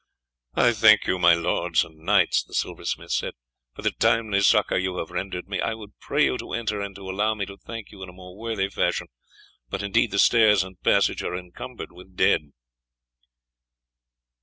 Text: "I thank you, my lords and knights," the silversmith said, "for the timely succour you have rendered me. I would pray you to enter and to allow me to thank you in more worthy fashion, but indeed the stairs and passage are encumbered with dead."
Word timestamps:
"I 0.55 0.71
thank 0.73 1.05
you, 1.05 1.19
my 1.19 1.35
lords 1.35 1.83
and 1.83 1.99
knights," 1.99 2.43
the 2.43 2.55
silversmith 2.55 3.11
said, 3.11 3.33
"for 3.75 3.83
the 3.83 3.91
timely 3.91 4.41
succour 4.41 4.79
you 4.79 4.97
have 4.97 5.11
rendered 5.11 5.47
me. 5.47 5.61
I 5.61 5.75
would 5.75 5.99
pray 5.99 6.25
you 6.25 6.39
to 6.39 6.53
enter 6.53 6.81
and 6.81 6.95
to 6.95 7.07
allow 7.07 7.35
me 7.35 7.45
to 7.45 7.55
thank 7.55 7.91
you 7.91 8.01
in 8.01 8.15
more 8.15 8.35
worthy 8.35 8.67
fashion, 8.67 9.09
but 9.69 9.83
indeed 9.83 10.09
the 10.09 10.17
stairs 10.17 10.63
and 10.63 10.81
passage 10.81 11.21
are 11.21 11.37
encumbered 11.37 11.91
with 11.91 12.15
dead." 12.15 12.51